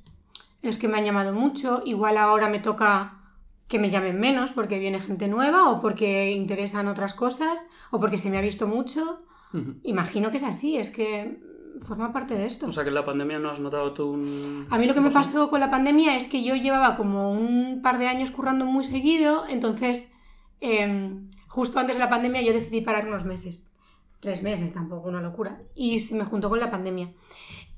en 0.62 0.68
los 0.68 0.78
que 0.78 0.88
me 0.88 0.98
han 0.98 1.04
llamado 1.04 1.32
mucho. 1.32 1.82
Igual 1.84 2.18
ahora 2.18 2.48
me 2.48 2.58
toca 2.58 3.14
que 3.68 3.78
me 3.78 3.90
llamen 3.90 4.20
menos 4.20 4.52
porque 4.52 4.78
viene 4.78 5.00
gente 5.00 5.28
nueva 5.28 5.70
o 5.70 5.80
porque 5.80 6.30
interesan 6.30 6.88
otras 6.88 7.14
cosas 7.14 7.66
o 7.90 8.00
porque 8.00 8.18
se 8.18 8.30
me 8.30 8.38
ha 8.38 8.42
visto 8.42 8.66
mucho. 8.68 9.18
Imagino 9.84 10.30
que 10.30 10.36
es 10.36 10.42
así, 10.42 10.76
es 10.76 10.90
que 10.90 11.40
forma 11.80 12.12
parte 12.12 12.34
de 12.34 12.46
esto. 12.46 12.66
O 12.66 12.72
sea, 12.72 12.82
que 12.82 12.88
en 12.88 12.94
la 12.94 13.04
pandemia 13.04 13.38
no 13.38 13.50
has 13.50 13.60
notado 13.60 13.92
tú 13.92 14.10
un... 14.10 14.66
A 14.70 14.78
mí 14.78 14.86
lo 14.86 14.94
que 14.94 15.00
me 15.00 15.10
pasó 15.10 15.50
con 15.50 15.60
la 15.60 15.70
pandemia 15.70 16.16
es 16.16 16.28
que 16.28 16.42
yo 16.42 16.54
llevaba 16.54 16.96
como 16.96 17.32
un 17.32 17.80
par 17.82 17.98
de 17.98 18.08
años 18.08 18.30
currando 18.30 18.64
muy 18.64 18.84
seguido, 18.84 19.44
entonces 19.48 20.12
em, 20.60 21.28
justo 21.48 21.78
antes 21.78 21.96
de 21.96 22.00
la 22.00 22.10
pandemia 22.10 22.42
yo 22.42 22.52
decidí 22.52 22.80
parar 22.80 23.06
unos 23.06 23.24
meses. 23.24 23.72
Tres 24.20 24.42
meses, 24.42 24.72
tampoco 24.72 25.08
una 25.08 25.20
locura. 25.20 25.60
Y 25.74 26.00
se 26.00 26.14
me 26.14 26.24
juntó 26.24 26.48
con 26.48 26.60
la 26.60 26.70
pandemia. 26.70 27.12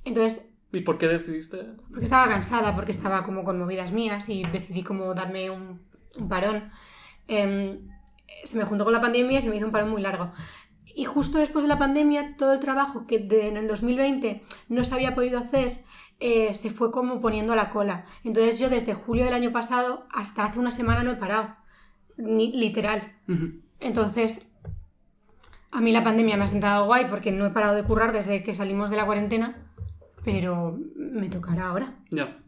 Entonces... 0.05 0.49
¿Y 0.73 0.81
por 0.81 0.99
qué 0.99 1.09
decidiste? 1.09 1.65
Porque 1.89 2.05
estaba 2.05 2.29
cansada, 2.29 2.75
porque 2.75 2.93
estaba 2.93 3.25
como 3.25 3.43
con 3.43 3.59
movidas 3.59 3.93
mías 3.93 4.29
y 4.29 4.45
decidí 4.45 4.83
como 4.83 5.15
darme 5.15 5.51
un, 5.51 5.81
parón. 6.29 6.71
Em, 7.27 7.89
se 8.45 8.57
me 8.57 8.65
juntó 8.65 8.85
con 8.85 8.93
la 8.93 9.01
pandemia 9.01 9.39
y 9.39 9.43
se 9.43 9.49
me 9.49 9.57
hizo 9.57 9.67
un 9.67 9.73
parón 9.73 9.91
muy 9.91 10.03
largo. 10.03 10.33
Y 10.99 11.05
justo 11.05 11.39
después 11.39 11.63
de 11.63 11.69
la 11.69 11.79
pandemia, 11.79 12.35
todo 12.37 12.55
el 12.55 12.59
trabajo 12.59 13.07
que 13.07 13.29
en 13.31 13.57
el 13.57 13.69
2020 13.69 14.43
no 14.69 14.83
se 14.83 14.97
había 14.97 15.15
podido 15.15 15.39
hacer, 15.39 15.85
eh, 16.19 16.53
se 16.55 16.71
fue 16.71 16.91
como 16.91 17.21
poniendo 17.21 17.53
a 17.53 17.57
la 17.57 17.71
cola. 17.71 18.05
Entonces 18.25 18.59
yo 18.59 18.69
desde 18.69 18.95
julio 18.95 19.25
del 19.25 19.35
año 19.35 19.53
pasado 19.53 20.09
hasta 20.11 20.45
hace 20.45 20.59
una 20.59 20.73
semana 20.73 21.05
no 21.05 21.13
he 21.13 21.15
parado, 21.15 21.55
ni, 22.17 22.51
literal. 22.51 23.13
Entonces, 23.79 24.53
a 25.71 25.81
mí 25.81 25.93
la 25.93 26.03
pandemia 26.03 26.37
me 26.37 26.43
ha 26.43 26.49
sentado 26.49 26.87
guay 26.87 27.07
porque 27.09 27.31
no 27.31 27.47
he 27.47 27.51
parado 27.51 27.77
de 27.77 27.85
currar 27.85 28.11
desde 28.13 28.43
que 28.43 28.53
salimos 28.53 28.91
de 28.91 28.97
la 28.97 29.07
cuarentena, 29.07 29.71
pero 30.25 30.81
me 30.97 31.29
tocará 31.29 31.69
ahora. 31.69 31.95
Ya. 32.11 32.43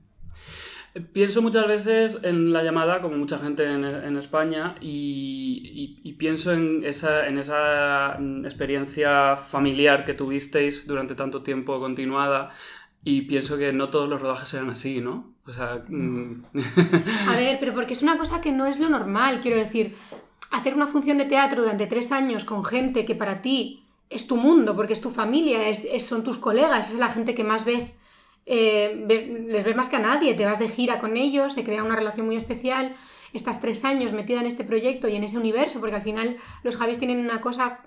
Pienso 1.13 1.41
muchas 1.41 1.69
veces 1.69 2.19
en 2.23 2.53
la 2.53 2.65
llamada, 2.65 3.01
como 3.01 3.17
mucha 3.17 3.39
gente 3.39 3.65
en, 3.65 4.17
España, 4.17 4.75
y, 4.81 6.15
pienso 6.19 6.53
en 6.53 6.85
esa, 6.85 7.29
en 7.29 7.39
esa 7.39 8.19
experiencia 8.45 9.37
familiar 9.37 10.05
que 10.05 10.15
tuvisteis 10.15 10.87
durante 10.87 11.15
tanto 11.15 11.43
tiempo 11.43 11.79
continuada, 11.79 12.51
y 13.05 13.23
pienso 13.23 13.57
que 13.57 13.73
no 13.73 13.89
todos 13.89 14.09
los 14.09 14.21
rodajes 14.21 14.53
eran 14.55 14.71
así, 14.71 15.01
¿no? 15.01 15.33
O 15.47 15.53
sea... 15.53 15.83
Mm. 15.89 16.43
A 17.29 17.37
ver, 17.37 17.59
pero 17.61 17.73
porque 17.75 17.95
es 17.95 18.03
una 18.03 18.19
cosa 18.19 18.41
que 18.41 18.53
no 18.53 18.67
es 18.67 18.79
lo 18.79 18.89
normal, 18.89 19.41
quiero 19.41 19.57
decir, 19.57 19.95
hacer 20.51 20.75
una 20.75 20.87
función 20.87 21.19
de 21.19 21.25
teatro 21.25 21.63
durante 21.63 21.87
tres 21.87 22.13
años 22.13 22.45
con 22.45 22.65
gente 22.65 23.05
que 23.05 23.15
para 23.15 23.43
ti 23.43 23.85
es 24.11 24.27
tu 24.27 24.37
mundo, 24.37 24.75
porque 24.75 24.93
es 24.93 25.01
tu 25.01 25.11
familia, 25.11 25.69
es, 25.69 25.87
son 26.05 26.25
tus 26.25 26.37
colegas, 26.39 26.91
es 26.91 26.99
la 26.99 27.09
gente 27.09 27.35
que 27.35 27.45
más 27.45 27.65
ves 27.65 28.00
eh, 28.53 29.47
les 29.47 29.63
ves 29.63 29.77
más 29.77 29.89
que 29.89 29.95
a 29.95 30.01
nadie, 30.01 30.35
te 30.35 30.45
vas 30.45 30.59
de 30.59 30.69
gira 30.69 30.99
con 30.99 31.17
ellos, 31.17 31.53
se 31.53 31.63
crea 31.63 31.85
una 31.85 31.95
relación 31.95 32.27
muy 32.27 32.35
especial. 32.35 32.97
estás 33.33 33.61
tres 33.61 33.85
años 33.85 34.13
metida 34.13 34.41
en 34.41 34.47
este 34.47 34.65
proyecto 34.65 35.07
y 35.07 35.15
en 35.15 35.23
ese 35.23 35.39
universo, 35.39 35.79
porque 35.79 35.95
al 35.95 36.03
final 36.03 36.37
los 36.65 36.77
Javis 36.77 36.99
tienen 36.99 37.21
una 37.21 37.41
cosa 37.41 37.79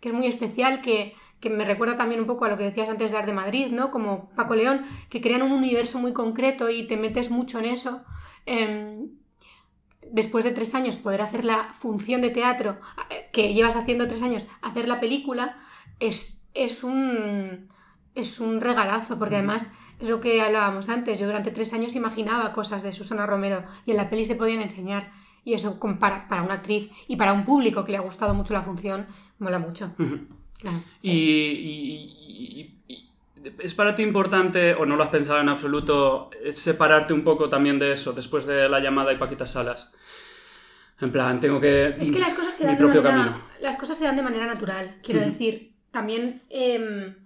que 0.00 0.10
es 0.10 0.14
muy 0.14 0.28
especial, 0.28 0.80
que, 0.80 1.16
que 1.40 1.50
me 1.50 1.64
recuerda 1.64 1.96
también 1.96 2.20
un 2.20 2.28
poco 2.28 2.44
a 2.44 2.48
lo 2.48 2.56
que 2.56 2.62
decías 2.62 2.88
antes 2.88 3.10
de 3.10 3.16
Art 3.18 3.26
de 3.26 3.32
Madrid, 3.32 3.66
¿no? 3.72 3.90
Como 3.90 4.30
Paco 4.36 4.54
León, 4.54 4.86
que 5.10 5.20
crean 5.20 5.42
un 5.42 5.50
universo 5.50 5.98
muy 5.98 6.12
concreto 6.12 6.70
y 6.70 6.86
te 6.86 6.96
metes 6.96 7.28
mucho 7.28 7.58
en 7.58 7.64
eso. 7.64 8.04
Em, 8.46 9.08
después 10.08 10.44
de 10.44 10.52
tres 10.52 10.76
años 10.76 10.98
poder 10.98 11.22
hacer 11.22 11.44
la 11.44 11.74
función 11.74 12.20
de 12.20 12.30
teatro 12.30 12.78
eh, 13.10 13.28
que 13.32 13.54
llevas 13.54 13.74
haciendo 13.74 14.06
tres 14.06 14.22
años, 14.22 14.46
hacer 14.60 14.86
la 14.86 15.00
película, 15.00 15.56
es, 15.98 16.44
es, 16.54 16.84
un, 16.84 17.68
es 18.14 18.38
un 18.38 18.60
regalazo, 18.60 19.18
porque 19.18 19.34
además 19.34 19.72
es 20.02 20.10
lo 20.10 20.20
que 20.20 20.42
hablábamos 20.42 20.88
antes, 20.88 21.18
yo 21.20 21.26
durante 21.26 21.52
tres 21.52 21.72
años 21.72 21.94
imaginaba 21.94 22.52
cosas 22.52 22.82
de 22.82 22.92
Susana 22.92 23.24
Romero 23.24 23.62
y 23.86 23.92
en 23.92 23.96
la 23.96 24.10
peli 24.10 24.26
se 24.26 24.34
podían 24.34 24.60
enseñar. 24.60 25.12
Y 25.44 25.54
eso 25.54 25.78
para, 26.00 26.28
para 26.28 26.42
una 26.42 26.54
actriz 26.54 26.90
y 27.06 27.16
para 27.16 27.32
un 27.32 27.44
público 27.44 27.84
que 27.84 27.92
le 27.92 27.98
ha 27.98 28.02
gustado 28.02 28.34
mucho 28.34 28.52
la 28.52 28.62
función, 28.62 29.06
mola 29.38 29.58
mucho. 29.60 29.92
y, 31.02 32.74
¿Es 33.58 33.74
para 33.74 33.94
ti 33.94 34.02
importante, 34.02 34.74
o 34.74 34.86
no 34.86 34.96
lo 34.96 35.02
has 35.02 35.10
pensado 35.10 35.40
en 35.40 35.48
absoluto, 35.48 36.30
separarte 36.52 37.12
un 37.12 37.22
poco 37.22 37.48
también 37.48 37.78
de 37.78 37.92
eso, 37.92 38.12
después 38.12 38.46
de 38.46 38.68
la 38.68 38.80
llamada 38.80 39.12
y 39.12 39.18
Paquita 39.18 39.46
Salas? 39.46 39.90
En 41.00 41.10
plan, 41.10 41.40
tengo 41.40 41.60
que... 41.60 41.96
Es 41.98 42.10
que 42.10 42.20
las 42.20 42.34
cosas 42.34 42.54
se 42.54 42.64
dan, 42.64 42.76
de 42.76 43.00
manera, 43.00 43.42
Las 43.60 43.76
cosas 43.76 43.98
se 43.98 44.04
dan 44.04 44.16
de 44.16 44.22
manera 44.22 44.46
natural, 44.46 44.98
quiero 45.02 45.20
decir. 45.20 45.74
También... 45.90 46.42
Em, 46.50 47.21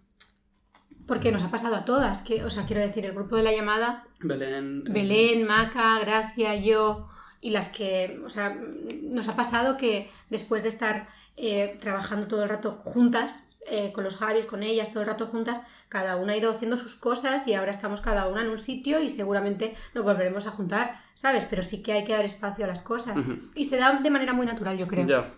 porque 1.07 1.33
nos 1.33 1.45
ha 1.45 1.51
pasado 1.51 1.77
a 1.77 1.85
todas, 1.85 2.23
que, 2.23 2.45
o 2.45 2.51
sea, 2.51 2.67
quiero 2.67 2.83
decir, 2.83 3.07
el 3.07 3.13
grupo 3.13 3.37
de 3.37 3.43
la 3.43 3.53
llamada... 3.53 4.05
Belén... 4.21 4.85
Eh, 4.87 4.91
Belén, 4.91 5.47
Maca, 5.47 5.99
Gracia, 6.01 6.57
yo... 6.57 7.09
Y 7.41 7.51
las 7.51 7.69
que, 7.69 8.21
o 8.25 8.31
sea, 8.31 8.59
nos 9.03 9.29
ha 9.29 9.37
pasado 9.37 9.77
que 9.77 10.11
después 10.31 10.63
de 10.65 10.71
estar 10.71 11.09
eh, 11.37 11.77
trabajando 11.81 12.27
todo 12.27 12.43
el 12.43 12.49
rato 12.49 12.73
juntas, 12.83 13.49
eh, 13.69 13.93
con 13.93 14.05
los 14.05 14.17
Javis, 14.17 14.47
con 14.47 14.63
ellas, 14.63 14.91
todo 14.91 15.03
el 15.03 15.09
rato 15.09 15.27
juntas, 15.27 15.63
cada 15.89 16.17
una 16.17 16.33
ha 16.33 16.37
ido 16.37 16.51
haciendo 16.51 16.77
sus 16.77 16.97
cosas 16.97 17.47
y 17.47 17.55
ahora 17.55 17.71
estamos 17.71 18.01
cada 18.01 18.27
una 18.27 18.43
en 18.43 18.49
un 18.49 18.59
sitio 18.59 19.01
y 19.01 19.11
seguramente 19.11 19.77
nos 19.95 20.03
volveremos 20.03 20.47
a 20.47 20.51
juntar, 20.51 20.99
¿sabes? 21.15 21.45
Pero 21.45 21.63
sí 21.63 21.83
que 21.83 21.93
hay 21.93 22.05
que 22.05 22.15
dar 22.15 22.25
espacio 22.25 22.65
a 22.65 22.69
las 22.69 22.81
cosas. 22.81 23.17
Y 23.55 23.65
se 23.65 23.77
da 23.77 24.01
de 24.01 24.11
manera 24.11 24.33
muy 24.33 24.47
natural, 24.47 24.77
yo 24.77 24.89
creo. 24.89 25.07
Ya. 25.07 25.35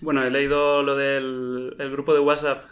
Bueno, 0.00 0.22
he 0.22 0.30
leído 0.30 0.82
lo 0.82 0.96
del 0.96 1.74
grupo 1.90 2.14
de 2.14 2.20
WhatsApp 2.20 2.64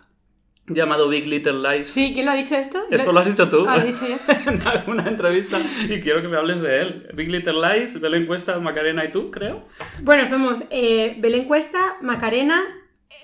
llamado 0.75 1.09
Big 1.09 1.27
Little 1.27 1.61
Lies. 1.61 1.89
Sí, 1.89 2.13
¿quién 2.13 2.27
lo 2.27 2.33
ha 2.33 2.35
dicho 2.35 2.55
esto? 2.57 2.83
Esto 2.91 3.13
lo 3.13 3.21
has 3.21 3.27
dicho 3.27 3.49
tú. 3.49 3.65
Ah, 3.69 3.77
lo 3.77 3.83
he 3.83 3.87
dicho 3.87 4.07
yo. 4.07 4.17
en 4.51 4.67
alguna 4.67 5.09
entrevista 5.09 5.59
y 5.89 6.01
quiero 6.01 6.23
que 6.23 6.29
me 6.29 6.37
hables 6.37 6.61
de 6.61 6.81
él. 6.81 7.09
Big 7.15 7.31
Little 7.31 7.55
Lies, 7.61 8.01
Belén 8.01 8.27
Cuesta, 8.27 8.59
Macarena 8.59 9.05
y 9.05 9.11
tú, 9.11 9.31
creo. 9.31 9.65
Bueno, 10.03 10.27
somos 10.27 10.65
eh, 10.71 11.17
Belén 11.19 11.45
Cuesta, 11.45 11.97
Macarena, 12.01 12.63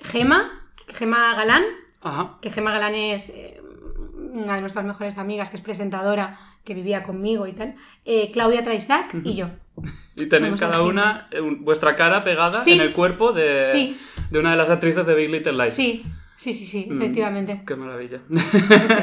Gema, 0.03 0.69
Gema 0.87 1.35
Galán, 1.35 1.63
Ajá. 2.01 2.37
que 2.41 2.49
Gema 2.49 2.71
Galán 2.71 2.95
es 2.95 3.29
eh, 3.29 3.59
una 4.33 4.55
de 4.55 4.61
nuestras 4.61 4.85
mejores 4.85 5.17
amigas, 5.17 5.49
que 5.49 5.57
es 5.57 5.63
presentadora, 5.63 6.39
que 6.63 6.73
vivía 6.73 7.03
conmigo 7.03 7.47
y 7.47 7.53
tal, 7.53 7.75
eh, 8.05 8.29
Claudia 8.31 8.63
Traisac 8.63 9.15
y 9.23 9.35
yo. 9.35 9.49
Y 10.15 10.25
tenéis 10.25 10.55
cada 10.55 10.81
una 10.81 11.29
vuestra 11.59 11.95
cara 11.95 12.23
pegada 12.23 12.63
en 12.65 12.81
el 12.81 12.93
cuerpo 12.93 13.31
de, 13.31 13.95
de 14.31 14.39
una 14.39 14.51
de 14.51 14.57
las 14.57 14.69
actrices 14.69 15.05
de 15.05 15.13
Big 15.13 15.29
Little 15.29 15.53
Lies. 15.53 15.73
Sí, 15.73 16.03
Sí, 16.37 16.53
sí, 16.53 16.67
sí, 16.67 16.85
mm, 16.87 16.93
efectivamente. 16.93 17.63
qué 17.65 17.75
maravilla. 17.75 18.21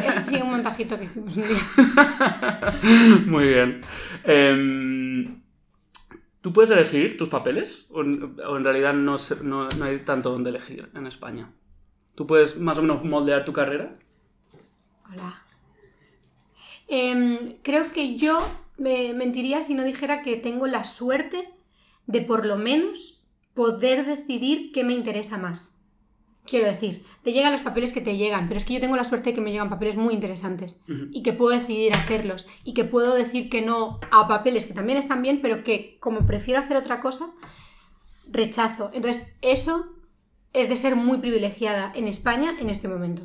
Es 0.07 0.26
sí, 0.26 0.37
un 0.37 0.50
montajito 0.50 0.97
que 0.97 1.05
hicimos 1.05 1.37
un 1.37 1.43
día. 1.43 2.73
Muy 3.26 3.49
bien. 3.49 3.81
Em, 4.23 5.43
¿Tú 6.41 6.53
puedes 6.53 6.71
elegir 6.71 7.17
tus 7.17 7.29
papeles? 7.29 7.87
¿O, 7.91 8.03
en 8.03 8.64
realidad 8.64 8.95
no, 8.95 9.17
no, 9.43 9.69
hay 9.83 9.99
tanto 10.00 10.31
donde 10.31 10.50
elegir 10.50 10.91
en 10.95 11.07
España? 11.07 11.50
¿Tú 12.14 12.26
puedes 12.26 12.59
más 12.59 12.79
o 12.79 12.83
menos 12.83 13.05
moldear 13.05 13.45
tu 13.45 13.53
carrera? 13.53 13.99
Hola. 15.11 15.43
Em, 16.87 17.57
creo 17.62 17.91
que 17.93 18.17
yo 18.17 18.38
me 18.76 19.12
mentiría 19.12 19.62
si 19.62 19.75
no 19.75 19.83
dijera 19.85 20.23
que 20.23 20.37
tengo 20.37 20.67
la 20.67 20.85
suerte 20.85 21.49
de 22.07 22.21
por 22.21 22.47
lo 22.47 22.57
menos 22.57 23.26
poder 23.55 24.05
decidir 24.05 24.71
qué 24.71 24.85
me 24.85 24.93
interesa 24.93 25.38
más. 25.38 25.84
Quiero 26.46 26.66
decir, 26.66 27.04
te 27.22 27.32
llegan 27.32 27.52
los 27.52 27.62
papeles 27.62 27.94
que 27.94 28.02
te 28.02 28.18
llegan, 28.18 28.48
pero 28.48 28.58
es 28.58 28.66
que 28.66 28.74
yo 28.74 28.80
tengo 28.80 28.96
la 28.96 29.04
suerte 29.04 29.30
de 29.30 29.34
que 29.34 29.40
me 29.40 29.50
llegan 29.50 29.70
papeles 29.70 29.96
muy 29.96 30.12
interesantes 30.12 30.82
y 31.10 31.22
que 31.22 31.32
puedo 31.32 31.58
decidir 31.58 31.94
hacerlos 31.94 32.46
y 32.64 32.74
que 32.74 32.84
puedo 32.84 33.14
decir 33.14 33.48
que 33.48 33.62
no 33.62 33.98
a 34.10 34.28
papeles 34.28 34.66
que 34.66 34.74
también 34.74 34.98
están 34.98 35.22
bien, 35.22 35.40
pero 35.40 35.62
que 35.62 35.96
como 36.00 36.26
prefiero 36.26 36.60
hacer 36.60 36.76
otra 36.76 37.00
cosa, 37.00 37.30
rechazo. 38.30 38.90
Entonces, 38.92 39.38
eso 39.40 39.86
es 40.52 40.68
de 40.68 40.76
ser 40.76 40.96
muy 40.96 41.16
privilegiada 41.16 41.90
en 41.94 42.08
España 42.08 42.54
en 42.60 42.68
este 42.68 42.88
momento. 42.88 43.22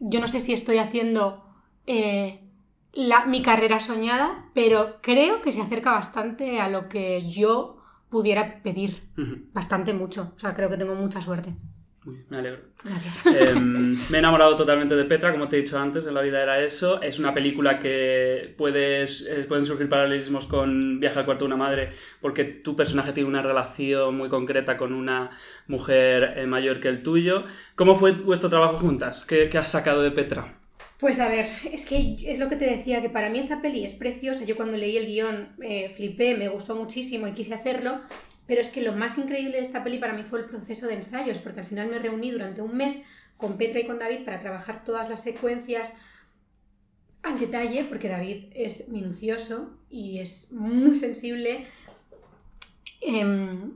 Yo 0.00 0.18
no 0.18 0.26
sé 0.26 0.40
si 0.40 0.54
estoy 0.54 0.78
haciendo 0.78 1.44
eh, 1.86 2.40
la, 2.94 3.26
mi 3.26 3.42
carrera 3.42 3.78
soñada, 3.78 4.50
pero 4.54 5.02
creo 5.02 5.42
que 5.42 5.52
se 5.52 5.60
acerca 5.60 5.92
bastante 5.92 6.62
a 6.62 6.70
lo 6.70 6.88
que 6.88 7.28
yo 7.28 7.76
pudiera 8.08 8.62
pedir. 8.62 9.10
Bastante 9.52 9.92
mucho. 9.92 10.32
O 10.36 10.40
sea, 10.40 10.54
creo 10.54 10.70
que 10.70 10.78
tengo 10.78 10.94
mucha 10.94 11.20
suerte 11.20 11.54
me 12.28 12.38
alegro. 12.38 12.60
Gracias. 12.84 13.26
Em, 13.26 13.98
me 14.08 14.16
he 14.16 14.20
enamorado 14.20 14.54
totalmente 14.56 14.94
de 14.94 15.04
Petra, 15.04 15.32
como 15.32 15.48
te 15.48 15.56
he 15.56 15.62
dicho 15.62 15.78
antes, 15.78 16.06
en 16.06 16.14
la 16.14 16.22
vida 16.22 16.42
era 16.42 16.62
eso. 16.62 17.02
Es 17.02 17.18
una 17.18 17.34
película 17.34 17.78
que 17.78 18.54
puedes, 18.56 19.26
eh, 19.28 19.44
pueden 19.48 19.64
surgir 19.64 19.88
paralelismos 19.88 20.46
con 20.46 21.00
Viaje 21.00 21.18
al 21.18 21.24
cuarto 21.24 21.44
de 21.44 21.54
una 21.54 21.62
madre, 21.62 21.90
porque 22.20 22.44
tu 22.44 22.76
personaje 22.76 23.12
tiene 23.12 23.28
una 23.28 23.42
relación 23.42 24.16
muy 24.16 24.28
concreta 24.28 24.76
con 24.76 24.92
una 24.92 25.30
mujer 25.66 26.34
eh, 26.36 26.46
mayor 26.46 26.80
que 26.80 26.88
el 26.88 27.02
tuyo. 27.02 27.44
¿Cómo 27.74 27.94
fue 27.94 28.12
vuestro 28.12 28.48
trabajo 28.48 28.78
juntas? 28.78 29.24
¿Qué, 29.24 29.50
has 29.58 29.68
sacado 29.68 30.02
de 30.02 30.10
Petra? 30.10 30.54
Pues 30.98 31.20
a 31.20 31.28
ver, 31.28 31.46
es 31.72 31.86
que 31.86 32.16
es 32.26 32.38
lo 32.38 32.48
que 32.48 32.56
te 32.56 32.64
decía, 32.64 33.00
que 33.00 33.08
para 33.08 33.30
mí 33.30 33.38
esta 33.38 33.62
peli 33.62 33.84
es 33.84 33.94
preciosa. 33.94 34.44
Yo 34.44 34.56
cuando 34.56 34.76
leí 34.76 34.96
el 34.96 35.06
guion 35.06 35.48
eh, 35.62 35.92
flipé, 35.94 36.36
me 36.36 36.48
gustó 36.48 36.74
muchísimo 36.74 37.28
y 37.28 37.32
quise 37.32 37.54
hacerlo. 37.54 38.00
Pero 38.48 38.62
es 38.62 38.70
que 38.70 38.80
lo 38.80 38.94
más 38.94 39.18
increíble 39.18 39.58
de 39.58 39.62
esta 39.62 39.84
peli 39.84 39.98
para 39.98 40.14
mí 40.14 40.24
fue 40.24 40.40
el 40.40 40.46
proceso 40.46 40.88
de 40.88 40.94
ensayos, 40.94 41.38
porque 41.38 41.60
al 41.60 41.66
final 41.66 41.88
me 41.88 41.98
reuní 41.98 42.32
durante 42.32 42.62
un 42.62 42.76
mes 42.76 43.04
con 43.36 43.58
Petra 43.58 43.78
y 43.78 43.86
con 43.86 44.00
David 44.00 44.24
para 44.24 44.40
trabajar 44.40 44.84
todas 44.84 45.08
las 45.08 45.22
secuencias 45.22 45.94
al 47.22 47.38
detalle, 47.38 47.84
porque 47.84 48.08
David 48.08 48.46
es 48.54 48.88
minucioso 48.88 49.78
y 49.90 50.18
es 50.18 50.50
muy 50.52 50.96
sensible. 50.96 51.66
Em, 53.02 53.74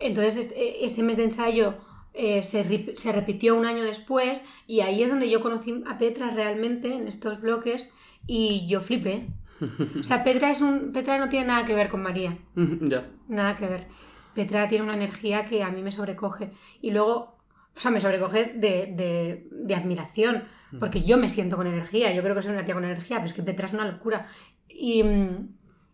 entonces, 0.00 0.52
e, 0.54 0.84
ese 0.84 1.02
mes 1.04 1.16
de 1.16 1.24
ensayo 1.24 1.78
eh, 2.14 2.42
se, 2.42 2.96
se, 2.96 3.12
repitió 3.12 3.56
un 3.56 3.66
año 3.66 3.84
después 3.84 4.44
y 4.66 4.80
ahí 4.80 5.02
es 5.02 5.10
donde 5.10 5.30
yo 5.30 5.40
conocí 5.40 5.82
a 5.86 5.96
Petra 5.96 6.30
realmente 6.30 6.92
en 6.92 7.06
estos 7.06 7.40
bloques 7.40 7.88
y 8.26 8.66
yo 8.66 8.80
flipé. 8.80 9.28
O 10.00 10.02
sea, 10.02 10.24
Petra, 10.24 10.50
es 10.50 10.60
un, 10.60 10.92
Petra 10.92 11.18
no 11.18 11.28
tiene 11.28 11.46
nada 11.46 11.64
que 11.64 11.74
ver 11.74 11.88
con 11.88 12.02
María. 12.02 12.38
Ya. 12.80 13.08
Nada 13.28 13.56
que 13.56 13.66
ver. 13.66 13.86
Petra 14.34 14.68
tiene 14.68 14.84
una 14.84 14.94
energía 14.94 15.44
que 15.44 15.62
a 15.62 15.70
mí 15.70 15.82
me 15.82 15.92
sobrecoge. 15.92 16.52
Y 16.80 16.90
luego, 16.90 17.38
o 17.76 17.80
sea, 17.80 17.90
me 17.90 18.00
sobrecoge 18.00 18.52
de, 18.54 19.44
de, 19.50 19.74
admiración, 19.74 20.44
porque 20.78 21.02
yo 21.02 21.16
me 21.16 21.28
siento 21.28 21.56
con 21.56 21.66
energía. 21.66 22.12
Yo 22.12 22.22
creo 22.22 22.34
que 22.34 22.42
soy 22.42 22.52
una 22.52 22.64
tía 22.64 22.74
con 22.74 22.84
energía, 22.84 23.16
pero 23.16 23.26
es 23.26 23.34
que 23.34 23.42
Petra 23.42 23.66
es 23.66 23.72
una 23.72 23.86
locura. 23.86 24.26
Y, 24.68 25.02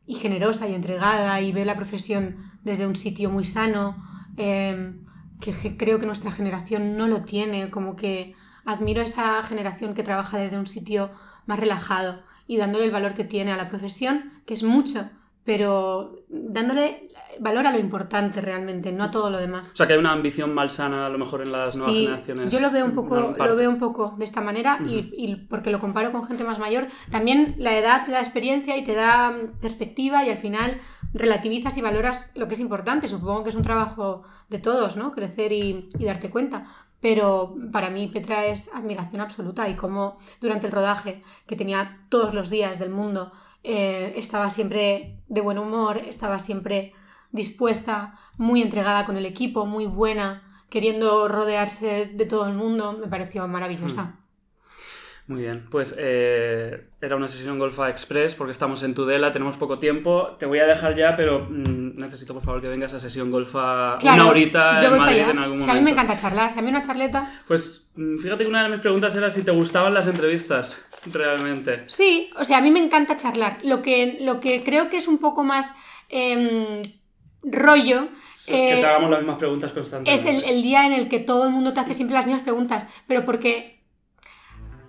y 0.06 0.14
generosa 0.16 0.68
y 0.68 0.74
entregada 0.74 1.40
y 1.40 1.52
ve 1.52 1.64
la 1.64 1.76
profesión 1.76 2.36
desde 2.64 2.86
un 2.86 2.96
sitio 2.96 3.30
muy 3.30 3.44
sano, 3.44 3.96
em, 4.36 5.04
que 5.40 5.76
creo 5.76 5.98
que 5.98 6.06
nuestra 6.06 6.30
generación 6.30 6.96
no 6.96 7.08
lo 7.08 7.22
tiene. 7.22 7.70
Como 7.70 7.96
que 7.96 8.34
admiro 8.64 9.00
esa 9.00 9.42
generación 9.42 9.94
que 9.94 10.02
trabaja 10.02 10.38
desde 10.38 10.58
un 10.58 10.66
sitio 10.66 11.10
más 11.46 11.58
relajado 11.58 12.20
y 12.46 12.56
dándole 12.56 12.84
el 12.84 12.90
valor 12.90 13.14
que 13.14 13.24
tiene 13.24 13.52
a 13.52 13.56
la 13.56 13.68
profesión, 13.68 14.32
que 14.46 14.54
es 14.54 14.62
mucho, 14.62 15.08
pero 15.44 16.16
dándole 16.28 17.08
valor 17.38 17.66
a 17.66 17.72
lo 17.72 17.78
importante 17.78 18.40
realmente, 18.40 18.92
no 18.92 19.04
a 19.04 19.10
todo 19.10 19.28
lo 19.28 19.38
demás. 19.38 19.70
O 19.72 19.76
sea, 19.76 19.86
que 19.86 19.92
hay 19.92 19.98
una 19.98 20.12
ambición 20.12 20.54
malsana 20.54 21.06
a 21.06 21.10
lo 21.10 21.18
mejor 21.18 21.42
en 21.42 21.52
las 21.52 21.76
nuevas 21.76 21.94
sí, 21.94 22.04
generaciones. 22.04 22.52
Yo 22.52 22.60
lo 22.60 22.70
veo 22.70 22.84
un 22.86 22.94
poco, 22.94 23.34
lo 23.36 23.56
veo 23.56 23.68
un 23.68 23.78
poco 23.78 24.14
de 24.16 24.24
esta 24.24 24.40
manera 24.40 24.78
y, 24.86 25.36
porque 25.48 25.70
lo 25.70 25.80
comparo 25.80 26.12
con 26.12 26.24
gente 26.24 26.44
más 26.44 26.58
mayor. 26.58 26.86
También 27.10 27.56
la 27.58 27.76
edad 27.76 28.06
te 28.06 28.12
da 28.12 28.20
experiencia 28.20 28.76
y 28.78 28.84
te 28.84 28.94
da 28.94 29.34
perspectiva 29.60 30.24
y 30.24 30.30
al 30.30 30.38
final 30.38 30.80
relativizas 31.12 31.76
y 31.76 31.82
valoras 31.82 32.32
lo 32.34 32.48
que 32.48 32.54
es 32.54 32.60
importante. 32.60 33.06
Supongo 33.06 33.44
que 33.44 33.50
es 33.50 33.56
un 33.56 33.62
trabajo 33.62 34.22
de 34.48 34.58
todos, 34.58 34.96
¿no? 34.96 35.12
Crecer 35.12 35.52
y, 35.52 35.90
y 35.98 36.04
darte 36.04 36.30
cuenta 36.30 36.64
pero 37.04 37.54
para 37.70 37.90
mí 37.90 38.08
Petra 38.08 38.46
es 38.46 38.70
admiración 38.72 39.20
absoluta 39.20 39.68
y 39.68 39.74
como 39.74 40.16
durante 40.40 40.68
el 40.68 40.72
rodaje, 40.72 41.22
que 41.46 41.54
tenía 41.54 42.00
todos 42.08 42.32
los 42.32 42.48
días 42.48 42.78
del 42.78 42.88
mundo, 42.88 43.30
eh, 43.62 44.14
estaba 44.16 44.48
siempre 44.48 45.20
de 45.28 45.42
buen 45.42 45.58
humor, 45.58 45.98
estaba 45.98 46.38
siempre 46.38 46.94
dispuesta, 47.30 48.18
muy 48.38 48.62
entregada 48.62 49.04
con 49.04 49.18
el 49.18 49.26
equipo, 49.26 49.66
muy 49.66 49.84
buena, 49.84 50.50
queriendo 50.70 51.28
rodearse 51.28 52.06
de 52.06 52.24
todo 52.24 52.48
el 52.48 52.54
mundo, 52.54 52.96
me 52.98 53.06
pareció 53.06 53.46
maravillosa. 53.48 54.02
Hmm. 54.04 54.23
Muy 55.26 55.40
bien, 55.40 55.64
pues 55.70 55.94
eh, 55.98 56.88
era 57.00 57.16
una 57.16 57.28
sesión 57.28 57.58
Golfa 57.58 57.88
Express 57.88 58.34
porque 58.34 58.52
estamos 58.52 58.82
en 58.82 58.94
Tudela, 58.94 59.32
tenemos 59.32 59.56
poco 59.56 59.78
tiempo. 59.78 60.36
Te 60.38 60.44
voy 60.44 60.58
a 60.58 60.66
dejar 60.66 60.94
ya, 60.96 61.16
pero 61.16 61.46
mm, 61.48 61.96
necesito 61.96 62.34
por 62.34 62.42
favor 62.42 62.60
que 62.60 62.68
vengas 62.68 62.92
a 62.92 63.00
sesión 63.00 63.30
Golfa 63.30 63.96
Claro, 63.98 64.22
una 64.22 64.30
horita 64.30 64.78
yo 64.80 64.84
en 64.84 64.90
voy 64.90 64.98
para 64.98 65.10
Madrid 65.10 65.22
allá. 65.22 65.30
en 65.30 65.38
algún 65.38 65.56
Si 65.56 65.60
momento. 65.60 65.72
a 65.72 65.74
mí 65.76 65.80
me 65.80 65.90
encanta 65.92 66.20
charlar, 66.20 66.50
si 66.52 66.58
a 66.58 66.62
mí 66.62 66.68
una 66.68 66.86
charleta... 66.86 67.42
Pues 67.48 67.90
mm, 67.96 68.18
fíjate 68.18 68.44
que 68.44 68.50
una 68.50 68.64
de 68.64 68.68
mis 68.68 68.80
preguntas 68.80 69.16
era 69.16 69.30
si 69.30 69.42
te 69.42 69.50
gustaban 69.50 69.94
las 69.94 70.06
entrevistas, 70.06 70.84
realmente. 71.06 71.84
Sí, 71.86 72.30
o 72.38 72.44
sea, 72.44 72.58
a 72.58 72.60
mí 72.60 72.70
me 72.70 72.80
encanta 72.84 73.16
charlar. 73.16 73.60
Lo 73.62 73.80
que, 73.80 74.18
lo 74.20 74.40
que 74.40 74.62
creo 74.62 74.90
que 74.90 74.98
es 74.98 75.08
un 75.08 75.16
poco 75.16 75.42
más 75.42 75.72
em, 76.10 76.82
rollo 77.42 78.08
que 78.46 78.74
eh, 78.76 78.80
te 78.80 78.86
hagamos 78.86 79.08
las 79.10 79.20
mismas 79.20 79.38
preguntas 79.38 79.72
constantemente. 79.72 80.20
es 80.20 80.36
el, 80.36 80.44
el 80.44 80.62
día 80.62 80.84
en 80.86 80.92
el 80.92 81.08
que 81.08 81.18
todo 81.18 81.44
el 81.46 81.50
mundo 81.50 81.72
te 81.72 81.80
hace 81.80 81.94
siempre 81.94 82.14
las 82.14 82.26
mismas 82.26 82.42
preguntas, 82.42 82.86
pero 83.06 83.24
porque... 83.24 83.82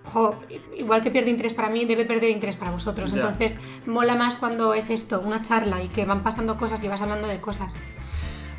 jo, 0.06 0.34
igual 0.76 1.02
que 1.02 1.10
pierde 1.10 1.30
interés 1.30 1.54
para 1.54 1.68
mí, 1.68 1.84
debe 1.84 2.04
perder 2.04 2.30
interés 2.30 2.56
para 2.56 2.70
vosotros. 2.70 3.10
Ya. 3.10 3.16
Entonces, 3.16 3.58
mola 3.86 4.14
más 4.14 4.34
cuando 4.36 4.74
es 4.74 4.90
esto, 4.90 5.20
una 5.20 5.42
charla 5.42 5.82
y 5.82 5.88
que 5.88 6.04
van 6.04 6.22
pasando 6.22 6.56
cosas 6.56 6.82
y 6.84 6.88
vas 6.88 7.02
hablando 7.02 7.28
de 7.28 7.40
cosas. 7.40 7.76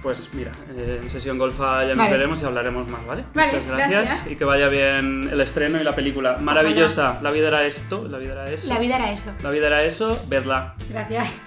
Pues 0.02 0.30
mira, 0.34 0.52
eh, 0.76 1.00
en 1.02 1.10
sesión 1.10 1.38
golfa 1.40 1.82
ya 1.82 1.90
nos 1.90 1.98
Vale. 1.98 2.12
veremos 2.12 2.42
y 2.42 2.46
hablaremos 2.46 2.88
más, 2.88 3.06
¿vale? 3.08 3.24
Vale, 3.34 3.52
Muchas 3.52 3.68
gracias, 3.68 3.90
gracias. 3.90 4.32
y 4.32 4.36
que 4.36 4.46
vaya 4.46 4.68
bien 4.68 5.28
el 5.32 5.42
estreno 5.42 5.82
y 5.82 5.84
la 5.84 5.96
película. 5.96 6.38
Maravillosa. 6.40 7.20
La 7.24 7.32
vida 7.32 7.48
era 7.48 7.66
esto, 7.66 8.08
la 8.08 8.20
vida 8.20 8.34
era 8.34 8.52
eso. 8.52 8.70
La 8.70 8.80
vida 8.80 8.96
era 8.98 9.12
eso. 9.12 9.34
La 9.42 9.50
vida 9.50 9.68
era 9.68 9.84
eso, 9.84 10.20
vedla. 10.30 10.76
Gracias. 10.90 11.44